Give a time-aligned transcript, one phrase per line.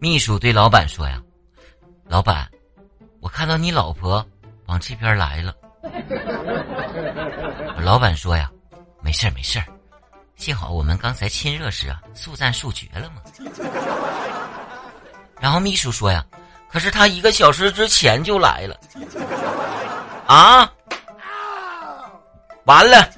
[0.00, 1.20] 秘书对老板说呀
[2.06, 2.48] 老板
[3.20, 4.24] 我看到你老婆
[4.66, 5.54] 往这边来了。
[7.82, 8.50] 老板说呀
[9.00, 9.64] 没事儿没事儿
[10.36, 13.22] 幸好我们刚才亲热时啊速战速决了嘛。
[15.40, 16.24] 然后秘书说呀
[16.70, 18.78] 可是他一个小时之前就来了。
[20.26, 20.70] 啊？
[22.66, 23.08] 完了。